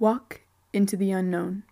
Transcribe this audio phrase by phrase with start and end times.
[0.00, 0.40] Walk
[0.72, 1.62] into the unknown.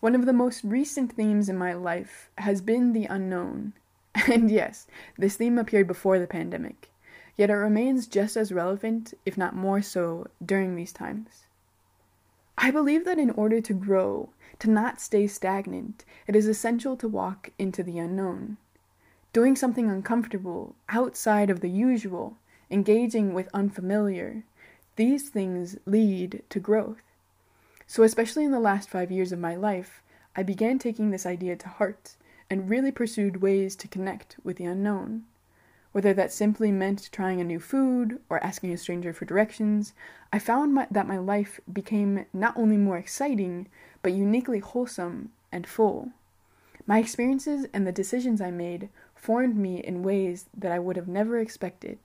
[0.00, 3.74] One of the most recent themes in my life has been the unknown.
[4.32, 4.86] And yes,
[5.18, 6.90] this theme appeared before the pandemic,
[7.36, 11.44] yet it remains just as relevant, if not more so, during these times.
[12.56, 17.08] I believe that in order to grow, to not stay stagnant, it is essential to
[17.08, 18.56] walk into the unknown.
[19.34, 22.38] Doing something uncomfortable, outside of the usual,
[22.70, 24.44] engaging with unfamiliar,
[24.96, 27.02] these things lead to growth.
[27.86, 30.02] So, especially in the last five years of my life,
[30.36, 32.16] I began taking this idea to heart
[32.48, 35.24] and really pursued ways to connect with the unknown.
[35.92, 39.92] Whether that simply meant trying a new food or asking a stranger for directions,
[40.32, 43.68] I found my, that my life became not only more exciting,
[44.00, 46.12] but uniquely wholesome and full.
[46.86, 51.08] My experiences and the decisions I made formed me in ways that I would have
[51.08, 51.98] never expected.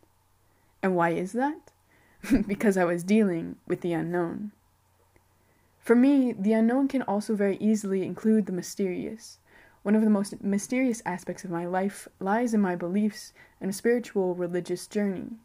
[0.83, 1.71] And why is that?
[2.47, 4.51] because I was dealing with the unknown.
[5.79, 9.39] For me, the unknown can also very easily include the mysterious.
[9.83, 14.35] One of the most mysterious aspects of my life lies in my beliefs and spiritual
[14.35, 15.37] religious journey.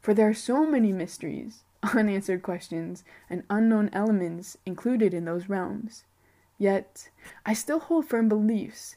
[0.00, 6.04] For there are so many mysteries, unanswered questions, and unknown elements included in those realms.
[6.58, 7.08] Yet,
[7.44, 8.96] I still hold firm beliefs,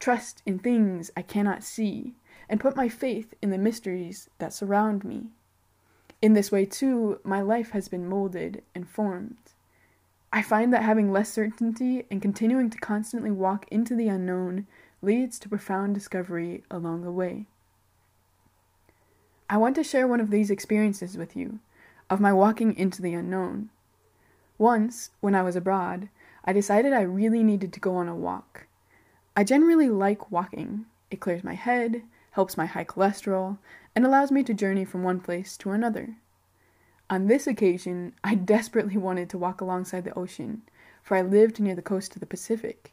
[0.00, 2.16] trust in things I cannot see,
[2.48, 5.30] and put my faith in the mysteries that surround me.
[6.22, 9.36] In this way, too, my life has been molded and formed.
[10.32, 14.66] I find that having less certainty and continuing to constantly walk into the unknown
[15.02, 17.46] leads to profound discovery along the way.
[19.48, 21.60] I want to share one of these experiences with you,
[22.10, 23.70] of my walking into the unknown.
[24.58, 26.08] Once, when I was abroad,
[26.44, 28.66] I decided I really needed to go on a walk.
[29.36, 30.86] I generally like walking.
[31.10, 33.58] It clears my head, helps my high cholesterol,
[33.96, 36.16] and allows me to journey from one place to another.
[37.08, 40.62] On this occasion, I desperately wanted to walk alongside the ocean,
[41.02, 42.92] for I lived near the coast of the Pacific.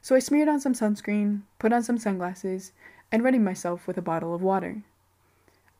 [0.00, 2.70] So I smeared on some sunscreen, put on some sunglasses,
[3.10, 4.82] and readied myself with a bottle of water.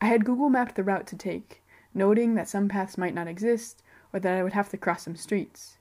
[0.01, 1.63] I had Google mapped the route to take,
[1.93, 5.15] noting that some paths might not exist or that I would have to cross some
[5.15, 5.77] streets.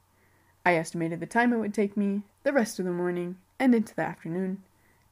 [0.64, 3.94] I estimated the time it would take me, the rest of the morning, and into
[3.96, 4.62] the afternoon,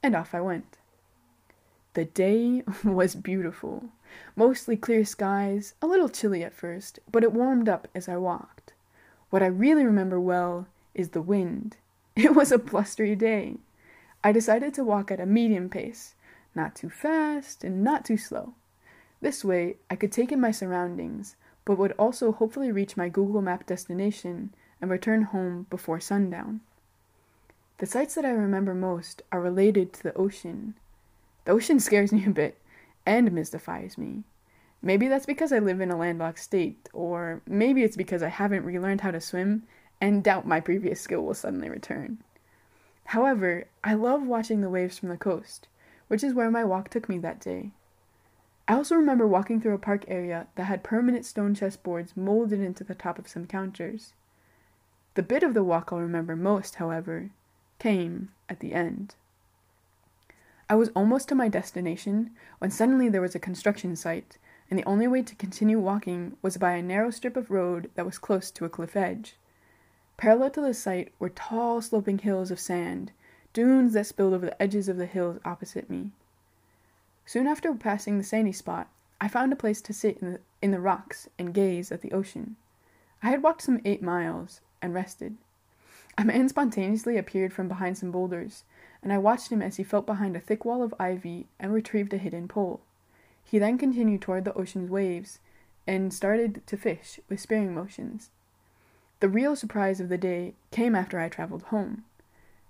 [0.03, 0.79] and off I went.
[1.95, 3.85] The day was beautiful.
[4.37, 8.73] Mostly clear skies, a little chilly at first, but it warmed up as I walked.
[9.31, 11.77] What I really remember well is the wind.
[12.17, 13.57] It was a blustery day.
[14.23, 16.15] I decided to walk at a medium pace,
[16.55, 18.55] not too fast and not too slow.
[19.21, 21.35] This way, I could take in my surroundings,
[21.65, 26.61] but would also hopefully reach my Google Map destination and return home before sundown.
[27.79, 30.75] The sights that I remember most are related to the ocean.
[31.45, 32.59] The ocean scares me a bit
[33.07, 34.25] and mystifies me.
[34.83, 38.65] Maybe that's because I live in a landlocked state, or maybe it's because I haven't
[38.65, 39.63] relearned how to swim
[40.01, 42.19] and doubt my previous skill will suddenly return.
[43.07, 45.69] However, I love watching the waves from the coast,
[46.09, 47.71] which is where my walk took me that day.
[48.67, 52.85] I also remember walking through a park area that had permanent stone chessboards molded into
[52.85, 54.15] the top of some counters.
[55.15, 57.31] The bit of the walk I'll remember most, however,
[57.79, 59.17] came at the end.
[60.69, 64.39] I was almost to my destination when suddenly there was a construction site,
[64.71, 68.07] and the only way to continue walking was by a narrow strip of road that
[68.07, 69.37] was close to a cliff edge.
[70.17, 73.13] Parallel to the site were tall, sloping hills of sand,
[73.53, 76.13] dunes that spilled over the edges of the hills opposite me.
[77.27, 78.89] Soon after passing the sandy spot,
[79.21, 82.13] I found a place to sit in the, in the rocks and gaze at the
[82.13, 82.57] ocean.
[83.23, 85.37] I had walked some eight miles and rested.
[86.17, 88.65] A man spontaneously appeared from behind some boulders
[89.05, 92.15] and I watched him as he felt behind a thick wall of ivy and retrieved
[92.15, 92.81] a hidden pole.
[93.45, 95.41] He then continued toward the ocean's waves
[95.87, 98.31] and started to fish with sparing motions.
[99.21, 102.05] The real surprise of the day came after I traveled home.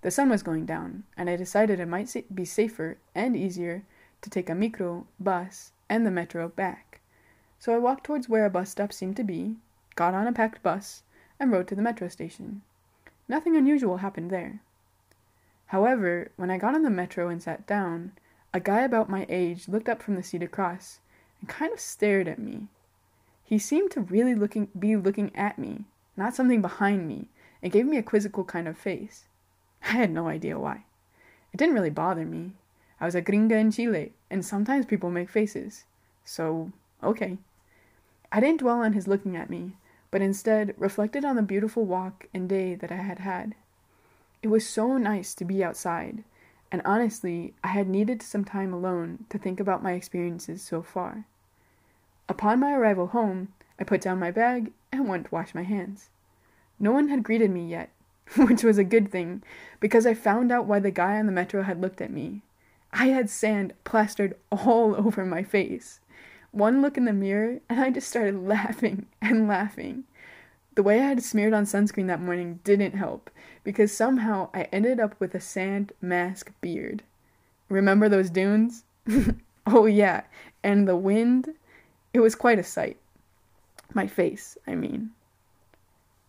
[0.01, 3.83] The sun was going down, and I decided it might be safer and easier
[4.21, 6.99] to take a micro, bus, and the metro back.
[7.59, 9.55] So I walked towards where a bus stop seemed to be,
[9.95, 11.03] got on a packed bus,
[11.39, 12.61] and rode to the metro station.
[13.29, 14.59] Nothing unusual happened there.
[15.67, 18.13] However, when I got on the metro and sat down,
[18.53, 20.99] a guy about my age looked up from the seat across
[21.39, 22.67] and kind of stared at me.
[23.43, 25.85] He seemed to really looking be looking at me,
[26.15, 27.29] not something behind me,
[27.61, 29.25] and gave me a quizzical kind of face.
[29.83, 30.85] I had no idea why.
[31.53, 32.53] It didn't really bother me.
[32.99, 35.83] I was a gringa in Chile, and sometimes people make faces.
[36.23, 36.71] So,
[37.03, 37.37] okay.
[38.31, 39.77] I didn't dwell on his looking at me,
[40.11, 43.55] but instead reflected on the beautiful walk and day that I had had.
[44.45, 46.23] It was so nice to be outside,
[46.71, 51.25] and honestly, I had needed some time alone to think about my experiences so far.
[52.29, 53.47] Upon my arrival home,
[53.79, 56.11] I put down my bag and went to wash my hands.
[56.77, 57.89] No one had greeted me yet,
[58.37, 59.41] which was a good thing,
[59.79, 62.43] because I found out why the guy on the metro had looked at me.
[62.93, 66.01] I had sand plastered all over my face.
[66.51, 70.03] One look in the mirror, and I just started laughing and laughing.
[70.75, 73.29] The way I had smeared on sunscreen that morning didn't help,
[73.63, 77.01] because somehow I ended up with a sand mask beard.
[77.69, 78.83] Remember those dunes?
[79.65, 80.23] oh, yeah,
[80.63, 81.53] and the wind?
[82.13, 82.97] It was quite a sight.
[83.93, 85.11] My face, I mean.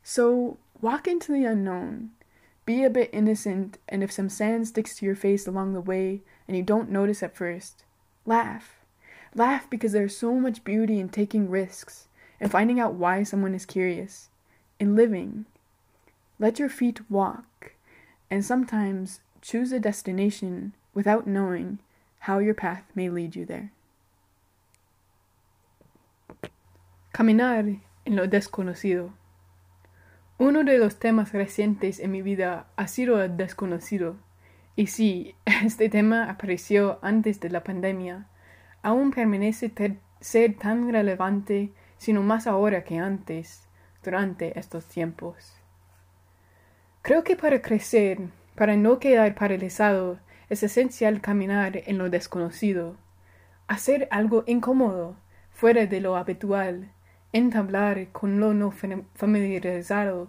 [0.04, 2.10] So, walk into the unknown.
[2.64, 6.22] Be a bit innocent, and if some sand sticks to your face along the way
[6.46, 7.82] and you don't notice at first,
[8.24, 8.76] laugh.
[9.34, 12.06] Laugh because there's so much beauty in taking risks
[12.40, 14.28] and finding out why someone is curious,
[14.78, 15.46] in living.
[16.38, 17.72] Let your feet walk,
[18.30, 21.78] and sometimes choose a destination without knowing
[22.20, 23.70] how your path may lead you there.
[27.12, 29.12] Caminar en lo desconocido.
[30.38, 34.16] Uno de los temas recientes en mi vida ha sido el desconocido.
[34.76, 38.26] Y sí, este tema apareció antes de la pandemia.
[38.82, 39.72] Aún permanece
[40.20, 43.65] ser tan relevante, sino más ahora que antes,
[44.06, 45.52] durante estos tiempos.
[47.02, 48.20] Creo que para crecer,
[48.54, 52.96] para no quedar paralizado, es esencial caminar en lo desconocido,
[53.66, 55.16] hacer algo incómodo,
[55.50, 56.92] fuera de lo habitual,
[57.32, 60.28] entablar con lo no familiarizado,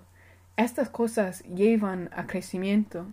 [0.55, 3.05] estas cosas llevan a crecimiento.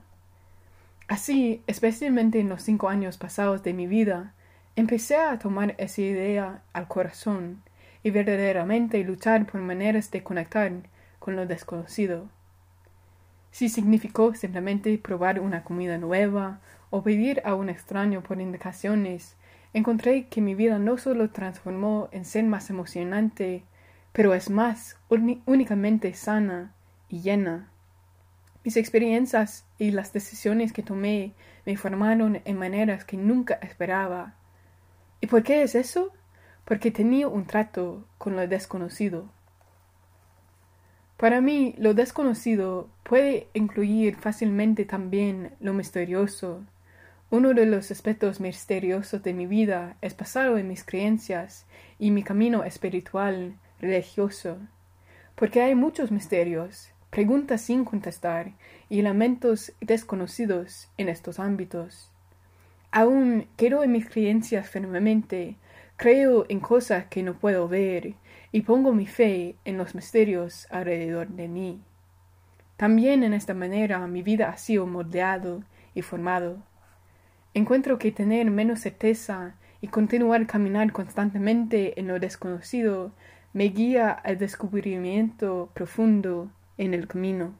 [1.08, 4.32] Así, especialmente en los cinco años pasados de mi vida,
[4.76, 7.62] empecé a tomar esa idea al corazón
[8.04, 10.70] y verdaderamente luchar por maneras de conectar
[11.18, 12.28] con lo desconocido.
[13.50, 16.60] Si significó simplemente probar una comida nueva
[16.90, 19.36] o pedir a un extraño por indicaciones,
[19.72, 23.64] encontré que mi vida no solo transformó en ser más emocionante,
[24.12, 26.74] pero es más únicamente sana
[27.08, 27.70] y llena.
[28.64, 31.32] Mis experiencias y las decisiones que tomé
[31.64, 34.34] me formaron en maneras que nunca esperaba.
[35.20, 36.12] ¿Y por qué es eso?
[36.64, 39.28] Porque tenía un trato con lo desconocido.
[41.16, 46.64] Para mí, lo desconocido puede incluir fácilmente también lo misterioso.
[47.31, 51.66] Uno de los aspectos misteriosos de mi vida es pasado en mis creencias
[51.99, 54.58] y mi camino espiritual religioso,
[55.34, 58.52] porque hay muchos misterios, preguntas sin contestar
[58.88, 62.10] y lamentos desconocidos en estos ámbitos.
[62.90, 65.56] Aún quiero en mis creencias firmemente,
[65.96, 68.14] creo en cosas que no puedo ver
[68.52, 71.81] y pongo mi fe en los misterios alrededor de mí.
[72.76, 75.62] También en esta manera mi vida ha sido moldeado
[75.94, 76.58] y formado.
[77.55, 83.12] Encuentro que tener menos certeza y continuar caminar constantemente en lo desconocido
[83.52, 87.55] me guía al descubrimiento profundo en el camino.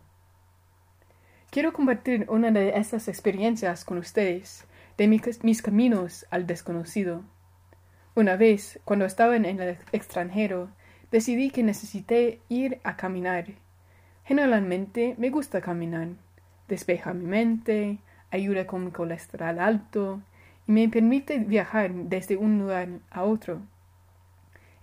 [1.51, 4.67] Quiero compartir una de esas experiencias con ustedes,
[4.99, 7.23] de mis, caminos al desconocido.
[8.17, 10.69] Una vez, cuando estaba en el extranjero,
[11.11, 13.47] decidí que necesité ir a caminar.
[14.25, 16.11] Generalmente me gusta caminar.
[16.69, 17.99] Despeja mi mente,
[18.31, 20.23] ayuda con mi colesterol alto
[20.69, 23.63] y me permite viajar desde un lugar a otro.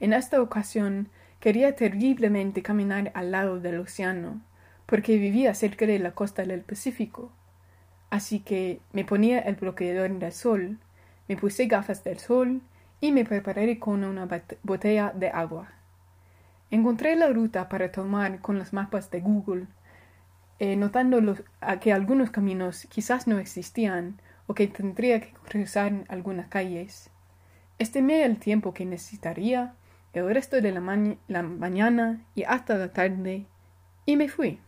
[0.02, 1.08] En esta ocasión
[1.40, 4.42] quería terriblemente caminar al lado del océano,
[4.86, 7.32] porque vivía cerca de la costa del Pacífico.
[8.10, 10.80] Así que me ponía el bloqueador del sol,
[11.30, 12.62] me puse gafas del sol
[13.02, 14.28] y me preparé con una
[14.64, 15.74] botella de agua.
[16.70, 19.68] Encontré la ruta para tomar con los mapas de Google,
[20.60, 21.36] eh, notando
[21.82, 27.10] que algunos caminos quizás no existían o que tendría que cruzar algunas calles.
[27.80, 29.74] Estimé el tiempo que necesitaría
[30.14, 30.82] el resto de la,
[31.42, 33.46] mañana y hasta la tarde,
[34.06, 34.60] y me fui.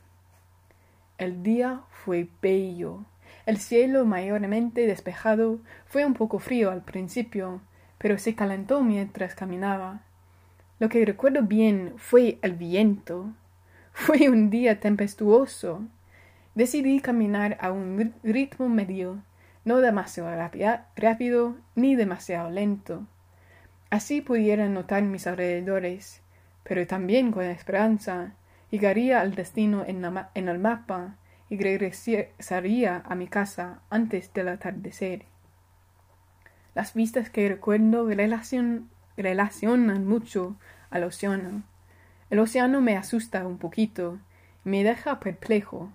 [1.17, 3.05] El día fue bello.
[3.45, 7.61] El cielo mayormente despejado fue un poco frío al principio,
[7.97, 10.01] pero se calentó mientras caminaba.
[10.79, 13.31] Lo que recuerdo bien fue el viento.
[13.93, 15.83] Fue un día tempestuoso.
[16.55, 19.21] Decidí caminar a un ritmo medio,
[19.65, 20.31] no demasiado
[20.95, 23.05] rápido ni demasiado lento.
[23.89, 26.21] Así pudiera notar mis alrededores,
[26.63, 28.33] pero también con esperanza
[28.71, 31.15] llegaría al destino en, el mapa
[31.47, 35.25] y regresaría a mi casa antes del atardecer.
[36.75, 38.07] Las vistas que recuerdo
[39.17, 40.55] relacionan mucho
[40.89, 41.63] al océano.
[42.29, 44.19] El océano me asusta un poquito
[44.63, 45.89] me deja perplejo.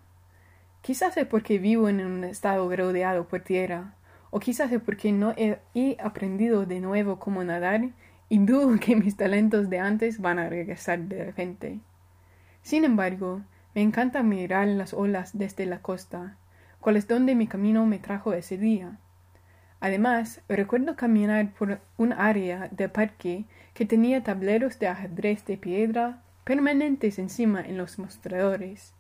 [0.82, 3.94] Quizás es porque vivo en un estado rodeado por tierra,
[4.30, 5.58] o quizás es porque no he,
[6.00, 7.88] aprendido de nuevo cómo nadar
[8.28, 11.80] y dudo que mis talentos de antes van a regresar de repente.
[12.62, 13.42] Sin embargo,
[13.75, 16.37] Me encanta mirar las olas desde la costa,
[16.80, 18.99] cuál es donde mi camino me trajo ese día.
[19.80, 23.44] Además, recuerdo caminar por un área de parque
[23.75, 28.94] que tenía tableros de ajedrez de piedra permanentes encima en los mostradores.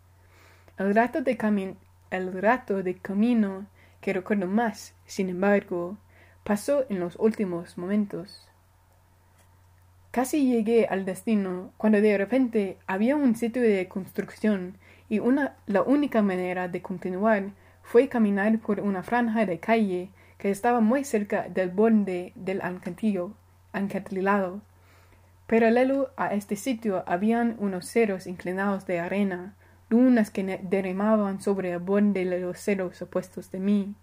[0.76, 1.76] El rato de,
[2.10, 3.66] el rato de camino
[4.00, 5.98] que recuerdo más, sin embargo,
[6.44, 8.48] pasó en los últimos momentos.
[10.12, 15.82] Casi llegué al destino cuando de repente había un sitio de construcción y una, la
[15.82, 17.50] única manera de continuar
[17.82, 24.62] fue caminar por una franja de calle que estaba muy cerca del borde del acantilado.
[25.46, 29.54] Paralelo a este sitio habían unos ceros inclinados de arena,
[29.90, 33.94] dunas que derramaban sobre el borde de los ceros opuestos de mí.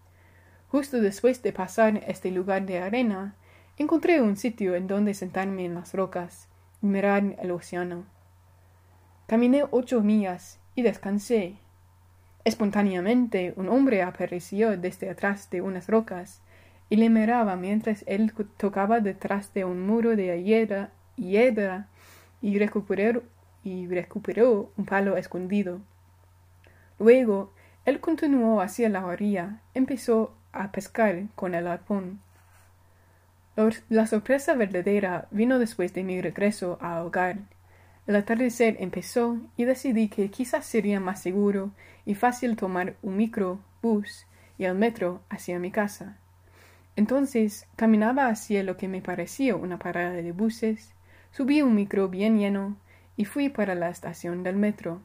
[0.68, 3.36] Justo después de pasar este lugar de arena,
[3.78, 6.50] encontré un sitio en donde sentarme en las rocas
[6.82, 8.06] y mirar el océano.
[9.28, 11.56] Caminé ocho millas y descansé.
[12.46, 16.42] Espontáneamente un hombre apareció desde atrás de unas rocas
[16.90, 21.88] y le miraba mientras él tocaba detrás de un muro de hiedra, hiedra
[22.44, 23.24] y, recuperó,
[23.64, 25.82] y recuperó un palo escondido.
[27.00, 27.52] Luego
[27.84, 32.20] él continuó hacia la orilla, empezó a pescar con el arpón.
[33.90, 37.38] La sorpresa verdadera vino después de mi regreso a hogar.
[38.08, 41.72] El atardecer empezó y decidí que quizás sería más seguro
[42.06, 46.18] y fácil tomar un microbús y el metro hacia mi casa.
[46.96, 50.94] Entonces caminaba hacia lo que me parecía una parada de buses,
[51.32, 52.78] subí un micro bien lleno
[53.18, 55.02] y fui para la estación del metro.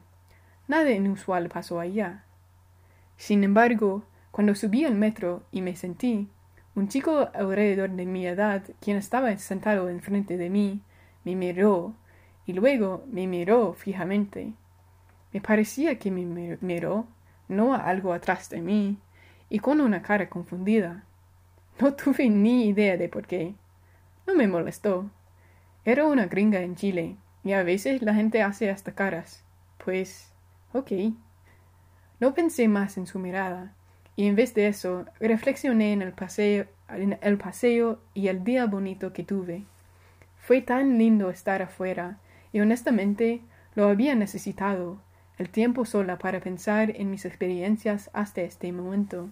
[0.67, 2.23] Nada inusual pasó allá.
[3.17, 6.29] Sin embargo, cuando subí al metro y me sentí,
[6.75, 10.81] un chico alrededor de mi edad, quien estaba sentado enfrente de mí,
[11.25, 11.93] me miró
[12.45, 14.53] y luego me miró fijamente.
[15.33, 17.07] Me parecía que me miró,
[17.47, 18.97] no a algo atrás de mí,
[19.49, 21.03] y con una cara confundida.
[21.79, 23.55] No tuve ni idea de por qué.
[24.27, 25.09] No me molestó.
[25.85, 29.43] Era una gringa en Chile, y a veces la gente hace hasta caras.
[29.83, 30.31] Pues,
[30.73, 30.91] ok.
[32.19, 33.73] No pensé más en su mirada,
[34.15, 38.65] y en vez de eso, reflexioné en el paseo, en el paseo y el día
[38.65, 39.63] bonito que tuve.
[40.37, 42.19] Fue tan lindo estar afuera,
[42.53, 43.41] y honestamente
[43.75, 44.99] lo había necesitado,
[45.37, 49.29] el tiempo sola para pensar en mis experiencias hasta este momento.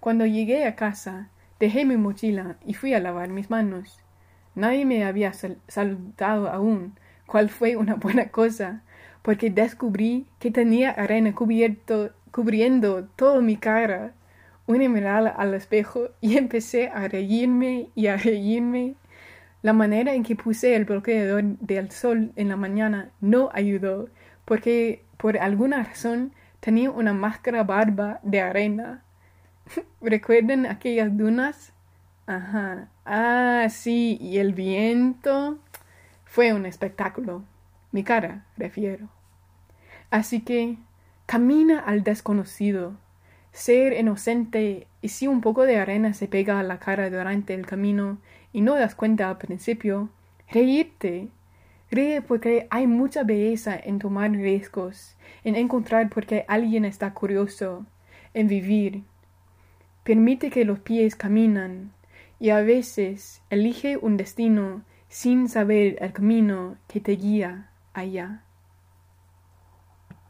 [0.00, 1.28] Cuando llegué a casa,
[1.58, 3.98] dejé mi mochila y fui a lavar mis manos.
[4.54, 6.94] Nadie me había saludado aún,
[7.26, 8.82] cual fue una buena cosa,
[9.22, 14.14] porque descubrí que tenía arena cubierto, cubriendo toda mi cara.
[14.66, 18.94] Una mirada al espejo y empecé a reírme y a reírme
[19.62, 24.08] la manera en que puse el bloqueador del sol en la mañana no ayudó,
[24.44, 29.02] porque por alguna razón tenía una máscara barba de arena.
[30.00, 31.72] ¿Recuerdan aquellas dunas?
[32.26, 32.88] Ajá.
[33.04, 35.58] Ah, sí, y el viento.
[36.24, 37.42] Fue un espectáculo.
[37.92, 39.08] Mi cara, refiero.
[40.10, 40.78] Así que
[41.26, 42.96] camina al desconocido.
[43.52, 47.66] Ser inocente y si un poco de arena se pega a la cara durante el
[47.66, 48.18] camino
[48.52, 50.08] y no das cuenta al principio,
[50.50, 51.28] reírte.
[51.90, 57.84] Ríe porque hay mucha belleza en tomar riesgos, en encontrar porque alguien está curioso,
[58.32, 59.02] en vivir.
[60.04, 61.92] Permite que los pies caminan
[62.38, 68.44] y a veces elige un destino sin saber el camino que te guía allá.